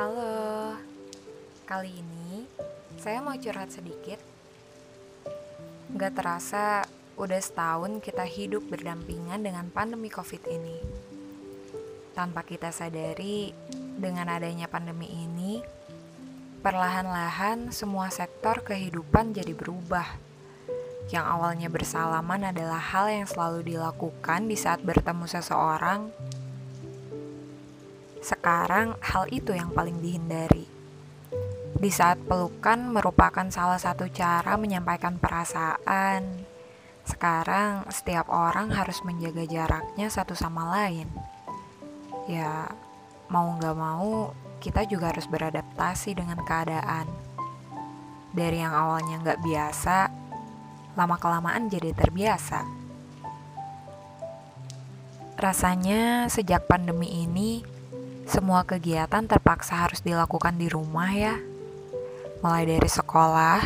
Halo, 0.00 0.80
kali 1.68 2.00
ini 2.00 2.48
saya 2.96 3.20
mau 3.20 3.36
curhat 3.36 3.68
sedikit. 3.68 4.16
Gak 5.92 6.16
terasa, 6.16 6.88
udah 7.20 7.36
setahun 7.36 8.00
kita 8.00 8.24
hidup 8.24 8.64
berdampingan 8.72 9.44
dengan 9.44 9.68
pandemi 9.68 10.08
COVID 10.08 10.40
ini. 10.48 10.80
Tanpa 12.16 12.48
kita 12.48 12.72
sadari, 12.72 13.52
dengan 14.00 14.32
adanya 14.32 14.72
pandemi 14.72 15.04
ini, 15.12 15.60
perlahan-lahan 16.64 17.68
semua 17.68 18.08
sektor 18.08 18.64
kehidupan 18.64 19.36
jadi 19.36 19.52
berubah. 19.52 20.16
Yang 21.12 21.26
awalnya 21.28 21.68
bersalaman 21.68 22.56
adalah 22.56 22.80
hal 22.80 23.12
yang 23.12 23.28
selalu 23.28 23.76
dilakukan 23.76 24.48
di 24.48 24.56
saat 24.56 24.80
bertemu 24.80 25.28
seseorang 25.28 26.08
sekarang 28.20 29.00
hal 29.00 29.24
itu 29.32 29.56
yang 29.56 29.72
paling 29.72 30.00
dihindari. 30.04 30.68
Di 31.80 31.88
saat 31.88 32.20
pelukan 32.28 32.92
merupakan 32.92 33.48
salah 33.48 33.80
satu 33.80 34.04
cara 34.12 34.60
menyampaikan 34.60 35.16
perasaan. 35.16 36.44
Sekarang 37.08 37.88
setiap 37.88 38.28
orang 38.28 38.68
harus 38.76 39.00
menjaga 39.00 39.48
jaraknya 39.48 40.12
satu 40.12 40.36
sama 40.36 40.68
lain. 40.76 41.08
Ya, 42.28 42.68
mau 43.32 43.56
nggak 43.56 43.76
mau, 43.80 44.36
kita 44.60 44.84
juga 44.84 45.08
harus 45.08 45.24
beradaptasi 45.24 46.12
dengan 46.20 46.44
keadaan. 46.44 47.08
Dari 48.36 48.60
yang 48.60 48.76
awalnya 48.76 49.16
nggak 49.24 49.40
biasa, 49.40 49.98
lama-kelamaan 51.00 51.72
jadi 51.72 51.96
terbiasa. 51.96 52.62
Rasanya 55.40 56.28
sejak 56.28 56.68
pandemi 56.68 57.24
ini, 57.24 57.64
semua 58.30 58.62
kegiatan 58.62 59.26
terpaksa 59.26 59.74
harus 59.74 60.06
dilakukan 60.06 60.54
di 60.54 60.70
rumah 60.70 61.10
ya. 61.10 61.34
Mulai 62.46 62.78
dari 62.78 62.86
sekolah, 62.86 63.58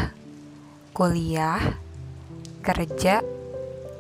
kuliah, 0.97 1.61
kerja, 2.65 3.21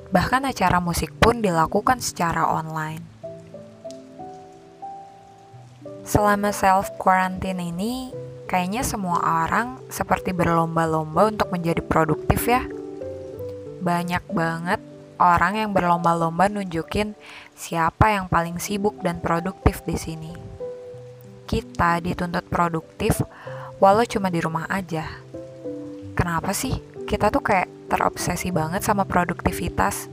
bahkan 0.08 0.48
acara 0.48 0.80
musik 0.80 1.12
pun 1.20 1.44
dilakukan 1.44 2.00
secara 2.00 2.48
online. 2.48 3.04
Selama 6.08 6.48
self 6.48 6.96
quarantine 6.96 7.60
ini, 7.60 8.08
kayaknya 8.48 8.88
semua 8.88 9.20
orang 9.44 9.84
seperti 9.92 10.32
berlomba-lomba 10.32 11.28
untuk 11.28 11.52
menjadi 11.52 11.84
produktif 11.84 12.48
ya. 12.48 12.64
Banyak 13.84 14.24
banget 14.32 14.80
orang 15.20 15.60
yang 15.60 15.70
berlomba-lomba 15.76 16.48
nunjukin 16.48 17.12
siapa 17.52 18.16
yang 18.16 18.32
paling 18.32 18.56
sibuk 18.56 18.96
dan 19.04 19.20
produktif 19.20 19.84
di 19.84 20.00
sini 20.00 20.53
kita 21.44 22.00
dituntut 22.00 22.44
produktif 22.48 23.20
walau 23.78 24.04
cuma 24.08 24.32
di 24.32 24.40
rumah 24.40 24.64
aja. 24.70 25.06
Kenapa 26.14 26.54
sih 26.56 26.78
kita 27.04 27.28
tuh 27.28 27.42
kayak 27.44 27.68
terobsesi 27.90 28.48
banget 28.54 28.80
sama 28.80 29.04
produktivitas? 29.04 30.08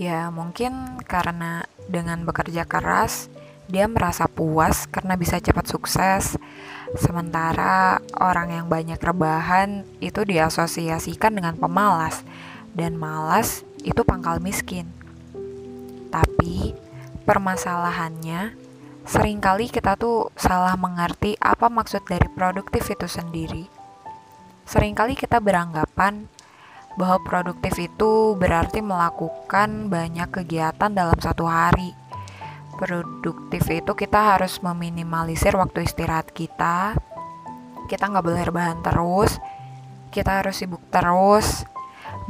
Ya 0.00 0.30
mungkin 0.32 0.98
karena 1.04 1.66
dengan 1.90 2.24
bekerja 2.24 2.64
keras 2.64 3.28
dia 3.70 3.88
merasa 3.88 4.28
puas 4.28 4.84
karena 4.90 5.16
bisa 5.16 5.40
cepat 5.40 5.64
sukses. 5.68 6.36
Sementara 7.00 8.04
orang 8.20 8.52
yang 8.52 8.66
banyak 8.68 9.00
rebahan 9.00 9.88
itu 9.96 10.28
diasosiasikan 10.28 11.32
dengan 11.32 11.56
pemalas 11.56 12.20
dan 12.76 13.00
malas 13.00 13.64
itu 13.80 14.04
pangkal 14.04 14.44
miskin. 14.44 14.92
Tapi 16.12 16.76
permasalahannya 17.24 18.61
Seringkali 19.02 19.66
kita 19.66 19.98
tuh 19.98 20.30
salah 20.38 20.78
mengerti 20.78 21.34
apa 21.42 21.66
maksud 21.66 22.06
dari 22.06 22.30
produktif 22.30 22.86
itu 22.86 23.10
sendiri. 23.10 23.66
Seringkali 24.62 25.18
kita 25.18 25.42
beranggapan 25.42 26.30
bahwa 26.94 27.18
produktif 27.24 27.76
itu 27.82 28.38
berarti 28.38 28.78
melakukan 28.78 29.90
banyak 29.90 30.28
kegiatan 30.30 30.92
dalam 30.92 31.18
satu 31.18 31.50
hari. 31.50 31.98
Produktif 32.78 33.66
itu 33.68 33.92
kita 33.92 34.38
harus 34.38 34.62
meminimalisir 34.62 35.54
waktu 35.58 35.82
istirahat 35.82 36.30
kita. 36.30 36.94
Kita 37.90 38.04
nggak 38.06 38.24
boleh 38.24 38.42
rebahan 38.46 38.80
terus. 38.86 39.36
Kita 40.14 40.40
harus 40.40 40.62
sibuk 40.62 40.82
terus. 40.94 41.66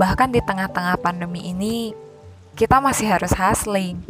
Bahkan 0.00 0.32
di 0.32 0.40
tengah-tengah 0.40 0.96
pandemi 1.04 1.52
ini, 1.52 1.92
kita 2.56 2.80
masih 2.80 3.12
harus 3.12 3.36
hustling. 3.36 4.00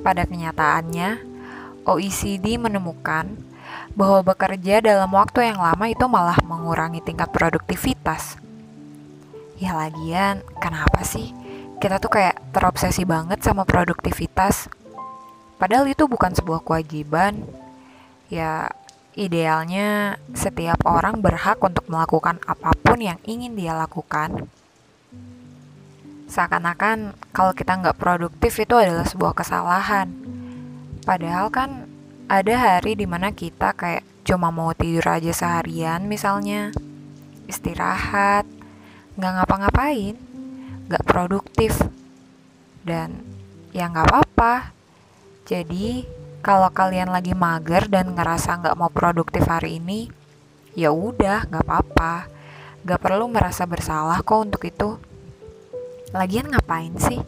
Pada 0.00 0.22
kenyataannya, 0.24 1.27
OECD 1.88 2.60
menemukan 2.60 3.32
bahwa 3.96 4.20
bekerja 4.20 4.84
dalam 4.84 5.08
waktu 5.16 5.48
yang 5.48 5.58
lama 5.58 5.88
itu 5.88 6.04
malah 6.04 6.36
mengurangi 6.44 7.00
tingkat 7.00 7.32
produktivitas. 7.32 8.36
Ya 9.58 9.74
lagian, 9.74 10.44
kenapa 10.60 11.02
sih 11.02 11.32
kita 11.80 11.98
tuh 11.98 12.12
kayak 12.12 12.38
terobsesi 12.52 13.08
banget 13.08 13.40
sama 13.40 13.64
produktivitas? 13.64 14.68
Padahal 15.58 15.88
itu 15.90 16.06
bukan 16.06 16.30
sebuah 16.36 16.62
kewajiban. 16.62 17.42
Ya, 18.30 18.70
idealnya 19.18 20.20
setiap 20.36 20.84
orang 20.86 21.18
berhak 21.18 21.58
untuk 21.58 21.88
melakukan 21.90 22.38
apa 22.46 22.70
pun 22.78 23.02
yang 23.02 23.18
ingin 23.26 23.58
dia 23.58 23.74
lakukan. 23.74 24.46
Seakan-akan 26.28 27.16
kalau 27.32 27.56
kita 27.56 27.72
nggak 27.80 27.98
produktif 27.98 28.60
itu 28.60 28.76
adalah 28.76 29.08
sebuah 29.08 29.32
kesalahan 29.32 30.27
Padahal 31.08 31.48
kan 31.48 31.88
ada 32.28 32.52
hari 32.52 32.92
di 32.92 33.08
mana 33.08 33.32
kita 33.32 33.72
kayak 33.72 34.04
cuma 34.28 34.52
mau 34.52 34.76
tidur 34.76 35.08
aja 35.08 35.32
seharian 35.32 36.04
misalnya, 36.04 36.68
istirahat, 37.48 38.44
nggak 39.16 39.32
ngapa-ngapain, 39.40 40.20
nggak 40.84 41.04
produktif, 41.08 41.80
dan 42.84 43.24
ya 43.72 43.88
nggak 43.88 44.04
apa-apa. 44.04 44.76
Jadi 45.48 46.04
kalau 46.44 46.68
kalian 46.68 47.08
lagi 47.08 47.32
mager 47.32 47.88
dan 47.88 48.12
ngerasa 48.12 48.60
nggak 48.60 48.76
mau 48.76 48.92
produktif 48.92 49.48
hari 49.48 49.80
ini, 49.80 50.12
ya 50.76 50.92
udah 50.92 51.48
nggak 51.48 51.64
apa-apa. 51.64 52.28
Gak 52.84 53.00
perlu 53.00 53.32
merasa 53.32 53.64
bersalah 53.64 54.20
kok 54.20 54.44
untuk 54.44 54.60
itu. 54.68 55.00
Lagian 56.12 56.52
ngapain 56.52 56.92
sih? 57.00 57.20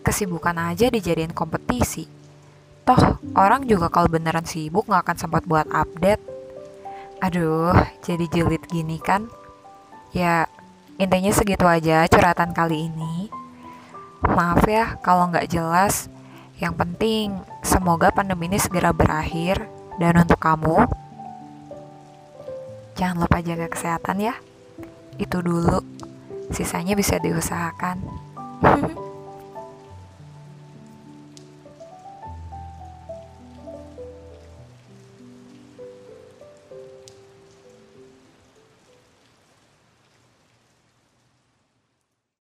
Kesibukan 0.00 0.56
aja 0.56 0.88
dijadiin 0.88 1.36
kompetisi 1.36 2.23
Toh, 2.84 3.16
orang 3.32 3.64
juga 3.64 3.88
kalau 3.88 4.12
beneran 4.12 4.44
sibuk 4.44 4.84
gak 4.92 5.08
akan 5.08 5.16
sempat 5.16 5.42
buat 5.48 5.64
update. 5.72 6.20
Aduh, 7.24 7.72
jadi 8.04 8.28
julid 8.28 8.60
gini 8.68 9.00
kan? 9.00 9.32
Ya, 10.12 10.44
intinya 11.00 11.32
segitu 11.32 11.64
aja 11.64 12.04
curhatan 12.04 12.52
kali 12.52 12.92
ini. 12.92 13.32
Maaf 14.20 14.68
ya 14.68 15.00
kalau 15.00 15.32
nggak 15.32 15.48
jelas. 15.48 16.12
Yang 16.60 16.74
penting, 16.84 17.26
semoga 17.64 18.12
pandemi 18.12 18.52
ini 18.52 18.60
segera 18.60 18.92
berakhir. 18.92 19.64
Dan 19.96 20.20
untuk 20.20 20.36
kamu, 20.36 20.84
jangan 23.00 23.24
lupa 23.24 23.40
jaga 23.40 23.72
kesehatan 23.72 24.20
ya. 24.20 24.34
Itu 25.16 25.40
dulu, 25.40 25.80
sisanya 26.52 26.92
bisa 26.92 27.16
diusahakan. 27.16 27.96